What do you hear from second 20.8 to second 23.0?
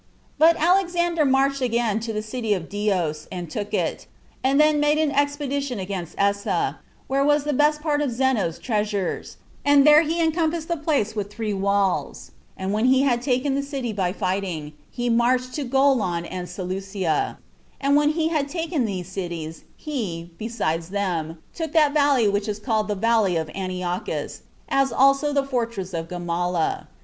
them, took that valley which is called The